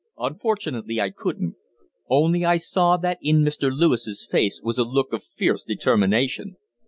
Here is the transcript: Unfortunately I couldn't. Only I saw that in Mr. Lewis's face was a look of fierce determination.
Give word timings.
Unfortunately 0.17 0.99
I 0.99 1.11
couldn't. 1.11 1.57
Only 2.09 2.43
I 2.43 2.57
saw 2.57 2.97
that 2.97 3.19
in 3.21 3.43
Mr. 3.43 3.69
Lewis's 3.71 4.25
face 4.25 4.59
was 4.63 4.79
a 4.79 4.83
look 4.83 5.13
of 5.13 5.23
fierce 5.23 5.61
determination. 5.63 6.55